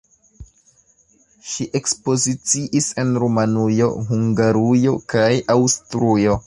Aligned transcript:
Ŝi 1.49 1.67
ekspoziciis 1.81 2.89
en 3.05 3.15
Rumanujo, 3.25 3.93
Hungarujo 4.11 4.99
kaj 5.15 5.29
Aŭstrujo. 5.59 6.39